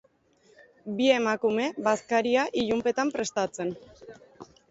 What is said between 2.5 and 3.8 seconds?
ilunpetan prestatzen.